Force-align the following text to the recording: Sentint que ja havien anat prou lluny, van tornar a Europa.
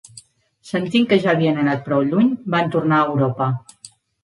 Sentint 0.69 1.05
que 1.11 1.19
ja 1.25 1.31
havien 1.35 1.61
anat 1.65 1.85
prou 1.91 2.03
lluny, 2.09 2.33
van 2.57 2.73
tornar 2.79 3.01
a 3.01 3.07
Europa. 3.13 3.53